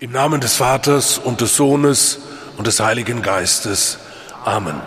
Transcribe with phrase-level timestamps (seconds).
[0.00, 2.20] Im Namen des Vaters und des Sohnes
[2.56, 3.98] und des Heiligen Geistes.
[4.44, 4.80] Amen.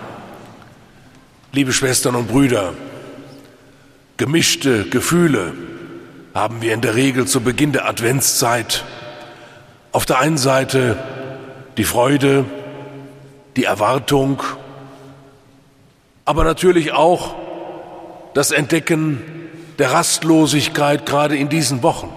[1.52, 2.74] Liebe Schwestern und Brüder,
[4.16, 5.52] gemischte Gefühle
[6.34, 8.86] haben wir in der Regel zu Beginn der Adventszeit.
[9.92, 10.98] Auf der einen Seite
[11.76, 12.46] die Freude,
[13.58, 14.42] die Erwartung,
[16.24, 17.36] aber natürlich auch
[18.34, 19.22] das Entdecken
[19.78, 22.14] der Rastlosigkeit gerade in diesen Wochen.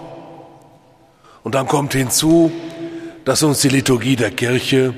[1.42, 2.52] Und dann kommt hinzu,
[3.24, 4.94] dass uns die Liturgie der Kirche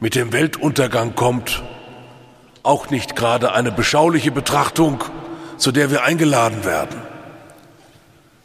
[0.00, 1.62] mit dem Weltuntergang kommt,
[2.62, 5.02] auch nicht gerade eine beschauliche Betrachtung,
[5.56, 7.00] zu der wir eingeladen werden.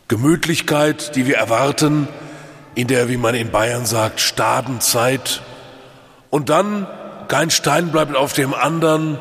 [0.08, 2.08] Gemütlichkeit, die wir erwarten,
[2.76, 5.42] in der, wie man in Bayern sagt, Stadenzeit.
[6.30, 6.88] Und dann
[7.28, 9.18] kein Stein bleibt auf dem anderen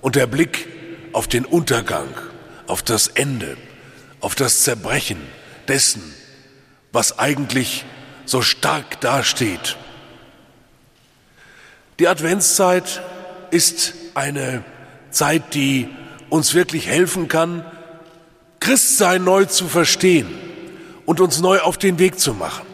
[0.00, 0.68] und der Blick
[1.12, 2.08] auf den Untergang,
[2.66, 3.56] auf das Ende,
[4.20, 5.20] auf das Zerbrechen
[5.68, 6.14] dessen,
[6.92, 7.84] was eigentlich
[8.26, 9.76] so stark dasteht.
[11.98, 13.02] Die Adventszeit
[13.50, 14.64] ist eine
[15.10, 15.88] Zeit, die
[16.28, 17.64] uns wirklich helfen kann,
[18.60, 20.28] Christsein neu zu verstehen
[21.06, 22.66] und uns neu auf den Weg zu machen.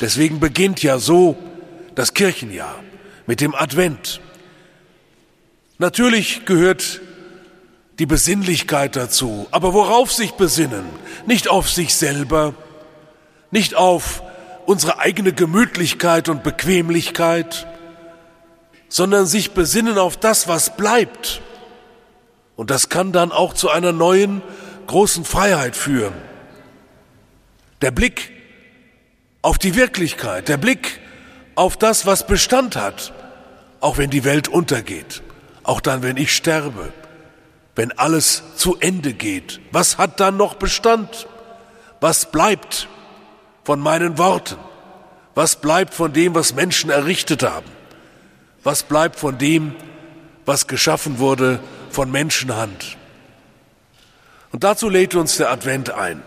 [0.00, 1.38] Deswegen beginnt ja so
[1.94, 2.82] das Kirchenjahr
[3.26, 4.20] mit dem Advent.
[5.78, 7.00] Natürlich gehört
[7.98, 10.84] die Besinnlichkeit dazu, aber worauf sich besinnen?
[11.26, 12.54] Nicht auf sich selber,
[13.50, 14.22] nicht auf
[14.66, 17.66] unsere eigene Gemütlichkeit und Bequemlichkeit,
[18.88, 21.40] sondern sich besinnen auf das, was bleibt.
[22.56, 24.42] Und das kann dann auch zu einer neuen
[24.86, 26.14] großen Freiheit führen.
[27.82, 28.32] Der Blick
[29.42, 31.00] auf die Wirklichkeit, der Blick
[31.54, 33.12] auf das, was Bestand hat,
[33.80, 35.22] auch wenn die Welt untergeht,
[35.62, 36.92] auch dann, wenn ich sterbe,
[37.74, 39.60] wenn alles zu Ende geht.
[39.70, 41.26] Was hat dann noch Bestand?
[42.00, 42.88] Was bleibt?
[43.66, 44.54] Von meinen Worten?
[45.34, 47.66] Was bleibt von dem, was Menschen errichtet haben?
[48.62, 49.74] Was bleibt von dem,
[50.44, 51.58] was geschaffen wurde
[51.90, 52.96] von Menschenhand?
[54.52, 56.22] Und dazu lädt uns der Advent ein.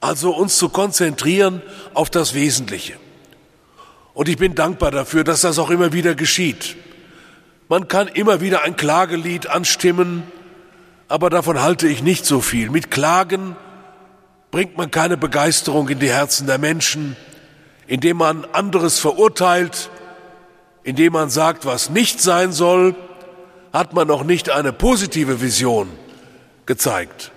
[0.00, 1.62] Also uns zu konzentrieren
[1.94, 2.94] auf das Wesentliche.
[4.14, 6.76] Und ich bin dankbar dafür, dass das auch immer wieder geschieht.
[7.68, 10.22] Man kann immer wieder ein Klagelied anstimmen,
[11.08, 12.70] aber davon halte ich nicht so viel.
[12.70, 13.56] Mit Klagen
[14.50, 17.16] bringt man keine Begeisterung in die Herzen der Menschen,
[17.86, 19.90] indem man anderes verurteilt,
[20.82, 22.94] indem man sagt, was nicht sein soll,
[23.72, 25.88] hat man noch nicht eine positive Vision
[26.64, 27.32] gezeigt.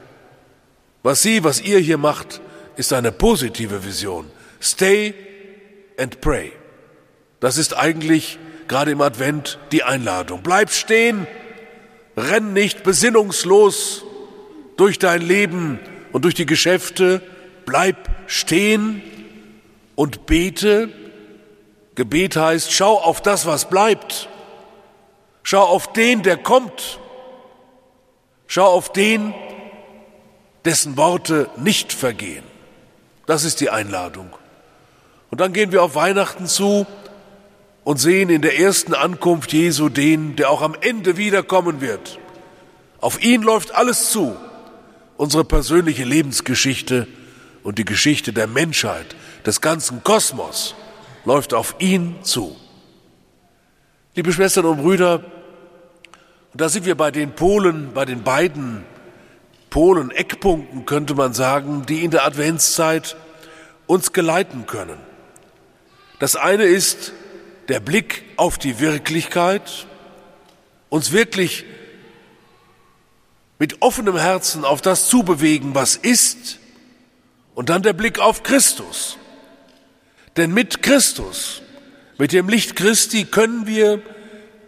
[1.04, 2.42] Was Sie, was ihr hier macht,
[2.76, 4.30] ist eine positive Vision.
[4.62, 5.14] Stay
[5.98, 6.52] and pray.
[7.40, 8.38] Das ist eigentlich
[8.68, 10.42] gerade im Advent die Einladung.
[10.44, 11.28] Bleib stehen,
[12.16, 14.04] renn nicht besinnungslos
[14.78, 15.80] durch dein Leben,
[16.12, 17.22] und durch die Geschäfte,
[17.66, 19.02] bleib stehen
[19.96, 20.90] und bete.
[21.96, 24.30] Gebet heißt, schau auf das, was bleibt.
[25.44, 27.00] Schau auf den, der kommt.
[28.48, 29.34] Schau auf den,
[30.66, 32.44] dessen Worte nicht vergehen.
[33.26, 34.30] Das ist die Einladung.
[35.30, 36.88] Und dann gehen wir auf Weihnachten zu
[37.84, 42.20] und sehen in der ersten Ankunft Jesu den, der auch am Ende wiederkommen wird.
[43.02, 44.36] Auf ihn läuft alles zu.
[45.20, 47.06] Unsere persönliche Lebensgeschichte
[47.64, 50.76] und die Geschichte der Menschheit, des ganzen Kosmos,
[51.26, 52.56] läuft auf ihn zu.
[54.16, 55.16] Liebe Schwestern und Brüder,
[56.54, 58.86] und da sind wir bei den Polen, bei den beiden
[59.70, 63.18] Polen, Eckpunkten, könnte man sagen, die in der Adventszeit
[63.88, 65.00] uns geleiten können.
[66.20, 67.12] Das eine ist
[67.68, 69.86] der Blick auf die Wirklichkeit,
[70.88, 71.66] uns wirklich
[73.60, 76.60] mit offenem Herzen auf das zubewegen, was ist,
[77.54, 79.18] und dann der Blick auf Christus.
[80.38, 81.62] Denn mit Christus,
[82.18, 84.02] mit dem Licht Christi können wir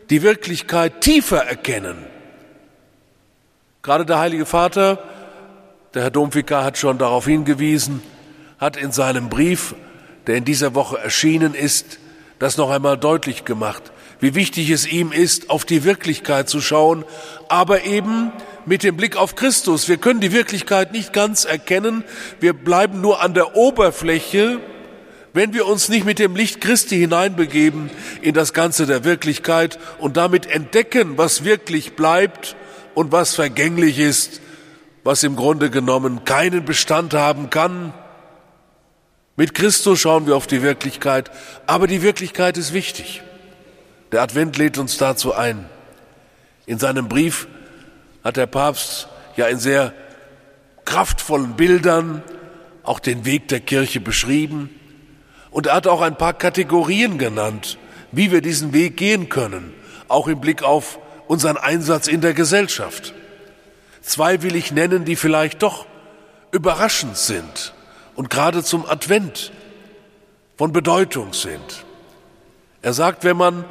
[0.09, 2.05] die Wirklichkeit tiefer erkennen.
[3.81, 4.99] Gerade der Heilige Vater,
[5.93, 8.03] der Herr Domvikar hat schon darauf hingewiesen,
[8.59, 9.73] hat in seinem Brief,
[10.27, 11.97] der in dieser Woche erschienen ist,
[12.39, 17.05] das noch einmal deutlich gemacht, wie wichtig es ihm ist, auf die Wirklichkeit zu schauen,
[17.47, 18.31] aber eben
[18.65, 19.87] mit dem Blick auf Christus.
[19.87, 22.03] Wir können die Wirklichkeit nicht ganz erkennen.
[22.39, 24.59] Wir bleiben nur an der Oberfläche,
[25.33, 27.89] wenn wir uns nicht mit dem Licht Christi hineinbegeben
[28.21, 32.55] in das Ganze der Wirklichkeit und damit entdecken, was wirklich bleibt
[32.93, 34.41] und was vergänglich ist,
[35.03, 37.93] was im Grunde genommen keinen Bestand haben kann.
[39.37, 41.31] Mit Christus schauen wir auf die Wirklichkeit,
[41.65, 43.23] aber die Wirklichkeit ist wichtig.
[44.11, 45.65] Der Advent lädt uns dazu ein.
[46.65, 47.47] In seinem Brief
[48.23, 49.93] hat der Papst ja in sehr
[50.85, 52.23] kraftvollen Bildern
[52.83, 54.69] auch den Weg der Kirche beschrieben.
[55.51, 57.77] Und er hat auch ein paar Kategorien genannt,
[58.11, 59.73] wie wir diesen Weg gehen können,
[60.07, 63.13] auch im Blick auf unseren Einsatz in der Gesellschaft.
[64.01, 65.85] Zwei will ich nennen, die vielleicht doch
[66.51, 67.73] überraschend sind
[68.15, 69.51] und gerade zum Advent
[70.57, 71.85] von Bedeutung sind.
[72.81, 73.63] Er sagt, wenn man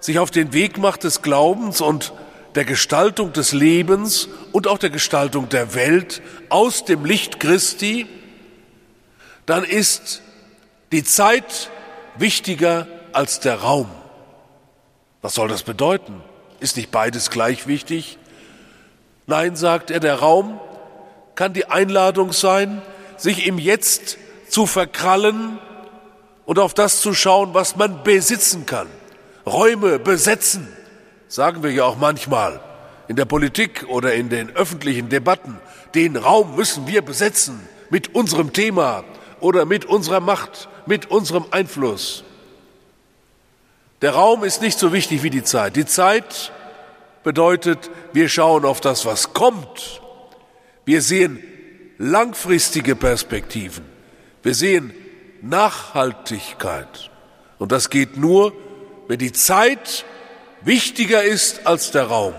[0.00, 2.12] sich auf den Weg macht des Glaubens und
[2.54, 8.06] der Gestaltung des Lebens und auch der Gestaltung der Welt aus dem Licht Christi,
[9.46, 10.22] dann ist
[10.92, 11.70] die Zeit
[12.16, 13.88] wichtiger als der Raum.
[15.22, 16.22] Was soll das bedeuten?
[16.60, 18.18] Ist nicht beides gleich wichtig?
[19.26, 20.60] Nein, sagt er, der Raum
[21.34, 22.82] kann die Einladung sein,
[23.16, 24.18] sich im Jetzt
[24.48, 25.58] zu verkrallen
[26.46, 28.88] und auf das zu schauen, was man besitzen kann.
[29.46, 30.68] Räume besetzen,
[31.30, 32.60] sagen wir ja auch manchmal
[33.06, 35.58] in der Politik oder in den öffentlichen Debatten.
[35.94, 39.04] Den Raum müssen wir besetzen mit unserem Thema
[39.38, 42.24] oder mit unserer Macht, mit unserem Einfluss.
[44.02, 45.76] Der Raum ist nicht so wichtig wie die Zeit.
[45.76, 46.50] Die Zeit
[47.22, 50.02] bedeutet, wir schauen auf das, was kommt.
[50.84, 51.42] Wir sehen
[51.98, 53.84] langfristige Perspektiven.
[54.42, 54.92] Wir sehen
[55.42, 57.10] Nachhaltigkeit.
[57.58, 58.52] Und das geht nur,
[59.06, 60.04] wenn die Zeit
[60.62, 62.34] wichtiger ist als der Raum.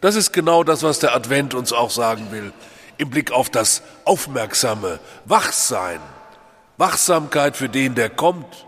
[0.00, 2.52] Das ist genau das, was der Advent uns auch sagen will,
[2.98, 6.00] im Blick auf das aufmerksame Wachsein,
[6.76, 8.66] Wachsamkeit für den, der kommt,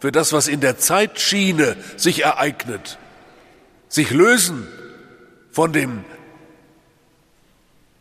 [0.00, 2.98] für das, was in der Zeitschiene sich ereignet,
[3.88, 4.68] sich lösen
[5.50, 6.04] von dem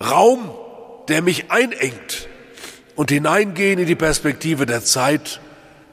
[0.03, 0.51] Raum,
[1.07, 2.27] der mich einengt
[2.95, 5.39] und hineingehen in die Perspektive der Zeit,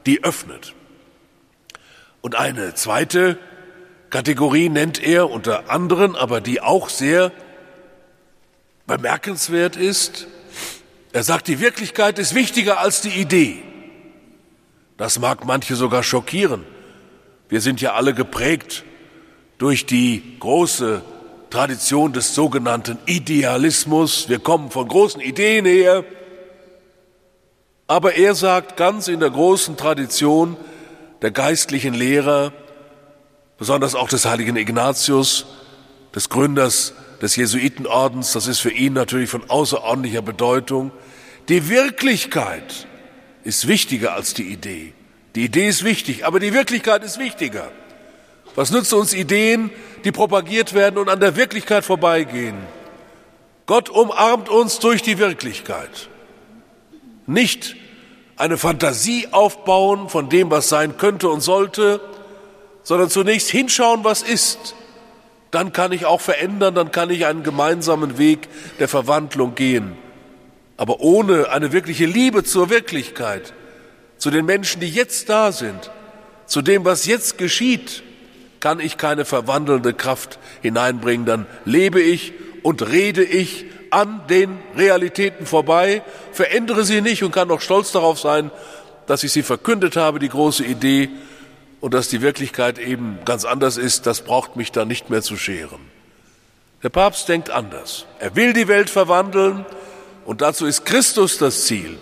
[0.05, 0.73] die öffnet.
[2.21, 3.37] Und eine zweite
[4.13, 7.31] Kategorie nennt er unter anderen, aber die auch sehr
[8.85, 10.27] bemerkenswert ist.
[11.13, 13.63] Er sagt, die Wirklichkeit ist wichtiger als die Idee.
[14.97, 16.63] Das mag manche sogar schockieren.
[17.49, 18.83] Wir sind ja alle geprägt
[19.57, 21.01] durch die große
[21.49, 24.29] Tradition des sogenannten Idealismus.
[24.29, 26.05] Wir kommen von großen Ideen her.
[27.87, 30.55] Aber er sagt ganz in der großen Tradition
[31.23, 32.53] der geistlichen Lehrer,
[33.57, 35.45] besonders auch des heiligen Ignatius,
[36.15, 40.91] des Gründers des Jesuitenordens, das ist für ihn natürlich von außerordentlicher Bedeutung,
[41.47, 42.85] die Wirklichkeit
[43.45, 44.93] ist wichtiger als die Idee.
[45.35, 47.71] Die Idee ist wichtig, aber die Wirklichkeit ist wichtiger.
[48.55, 49.71] Was nützen uns Ideen,
[50.03, 52.57] die propagiert werden und an der Wirklichkeit vorbeigehen?
[53.65, 56.09] Gott umarmt uns durch die Wirklichkeit.
[57.25, 57.77] Nicht
[58.35, 62.01] eine Fantasie aufbauen von dem, was sein könnte und sollte,
[62.83, 64.75] sondern zunächst hinschauen, was ist.
[65.51, 68.47] Dann kann ich auch verändern, dann kann ich einen gemeinsamen Weg
[68.79, 69.95] der Verwandlung gehen.
[70.77, 73.53] Aber ohne eine wirkliche Liebe zur Wirklichkeit,
[74.17, 75.91] zu den Menschen, die jetzt da sind,
[76.45, 78.03] zu dem, was jetzt geschieht,
[78.59, 81.25] kann ich keine verwandelnde Kraft hineinbringen.
[81.25, 82.33] Dann lebe ich
[82.63, 86.01] und rede ich an den Realitäten vorbei,
[86.31, 88.49] verändere sie nicht und kann auch stolz darauf sein,
[89.05, 91.09] dass ich sie verkündet habe, die große Idee,
[91.83, 95.35] und dass die Wirklichkeit eben ganz anders ist, das braucht mich dann nicht mehr zu
[95.35, 95.81] scheren.
[96.81, 98.05] Der Papst denkt anders.
[98.19, 99.65] Er will die Welt verwandeln
[100.23, 101.97] und dazu ist Christus das Ziel.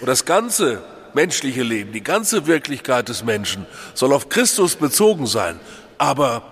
[0.00, 0.82] Und das ganze
[1.12, 5.60] menschliche Leben, die ganze Wirklichkeit des Menschen soll auf Christus bezogen sein.
[5.98, 6.42] Aber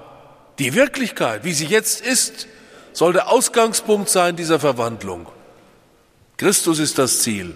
[0.58, 2.46] die Wirklichkeit, wie sie jetzt ist,
[2.92, 5.26] soll der Ausgangspunkt sein dieser Verwandlung.
[6.36, 7.54] Christus ist das Ziel.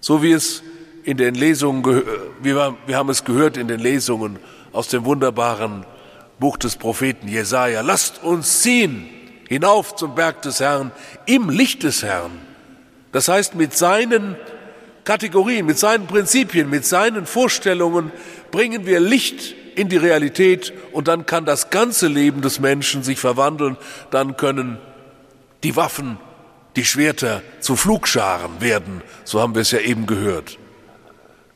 [0.00, 0.62] So wie es
[1.04, 2.02] in den Lesungen,
[2.42, 4.38] wir, haben es gehört in den Lesungen
[4.72, 5.84] aus dem wunderbaren
[6.38, 7.82] Buch des Propheten Jesaja.
[7.82, 9.08] Lasst uns ziehen
[9.48, 10.90] hinauf zum Berg des Herrn
[11.26, 12.32] im Licht des Herrn.
[13.12, 14.36] Das heißt, mit seinen
[15.04, 18.10] Kategorien, mit seinen Prinzipien, mit seinen Vorstellungen
[18.50, 23.18] bringen wir Licht in die Realität und dann kann das ganze Leben des Menschen sich
[23.18, 23.76] verwandeln.
[24.10, 24.78] Dann können
[25.62, 26.18] die Waffen,
[26.76, 29.02] die Schwerter zu Flugscharen werden.
[29.24, 30.58] So haben wir es ja eben gehört.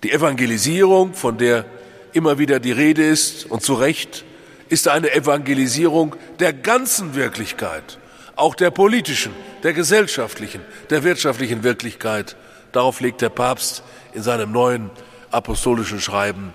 [0.04, 1.64] Die Evangelisierung, von der
[2.12, 4.24] immer wieder die Rede ist und zu Recht,
[4.68, 7.98] ist eine Evangelisierung der ganzen Wirklichkeit,
[8.36, 9.32] auch der politischen,
[9.64, 12.36] der gesellschaftlichen, der wirtschaftlichen Wirklichkeit.
[12.70, 14.90] Darauf legt der Papst in seinem neuen
[15.32, 16.52] apostolischen Schreiben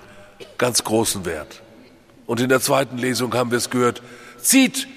[0.57, 1.61] ganz großen Wert.
[2.25, 4.01] Und in der zweiten Lesung haben wir es gehört,
[4.37, 4.87] zieht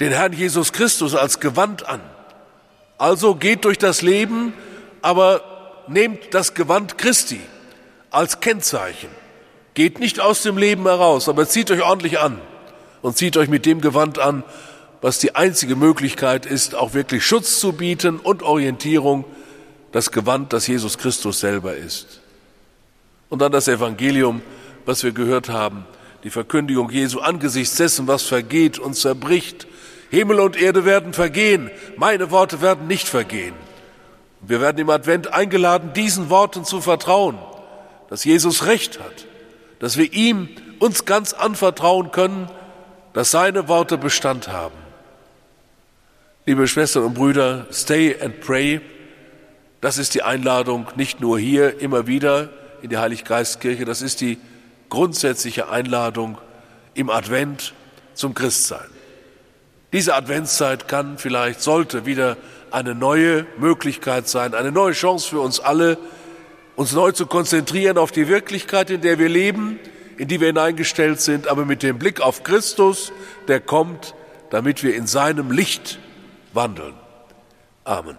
[0.00, 2.00] den Herrn Jesus Christus als Gewand an.
[2.96, 4.54] Also geht durch das Leben,
[5.02, 7.40] aber nehmt das Gewand Christi
[8.10, 9.08] als Kennzeichen.
[9.74, 12.40] Geht nicht aus dem Leben heraus, aber zieht euch ordentlich an
[13.02, 14.42] und zieht euch mit dem Gewand an,
[15.02, 19.24] was die einzige Möglichkeit ist, auch wirklich Schutz zu bieten und Orientierung,
[19.92, 22.20] das Gewand, das Jesus Christus selber ist.
[23.28, 24.42] Und dann das Evangelium,
[24.84, 25.84] was wir gehört haben,
[26.24, 29.66] die Verkündigung Jesu angesichts dessen, was vergeht und zerbricht.
[30.10, 33.54] Himmel und Erde werden vergehen, meine Worte werden nicht vergehen.
[34.40, 37.38] Wir werden im Advent eingeladen, diesen Worten zu vertrauen,
[38.08, 39.26] dass Jesus Recht hat,
[39.78, 40.48] dass wir ihm
[40.78, 42.50] uns ganz anvertrauen können,
[43.12, 44.74] dass seine Worte Bestand haben.
[46.44, 48.80] Liebe Schwestern und Brüder, stay and pray.
[49.80, 52.50] Das ist die Einladung nicht nur hier immer wieder
[52.82, 54.38] in die Heiliggeistkirche, das ist die
[54.88, 56.38] grundsätzliche Einladung
[56.94, 57.74] im Advent
[58.14, 58.86] zum Christsein.
[59.92, 62.36] Diese Adventszeit kann vielleicht, sollte wieder
[62.70, 65.98] eine neue Möglichkeit sein, eine neue Chance für uns alle,
[66.76, 69.78] uns neu zu konzentrieren auf die Wirklichkeit, in der wir leben,
[70.18, 73.12] in die wir hineingestellt sind, aber mit dem Blick auf Christus,
[73.48, 74.14] der kommt,
[74.50, 75.98] damit wir in seinem Licht
[76.52, 76.94] wandeln.
[77.84, 78.18] Amen.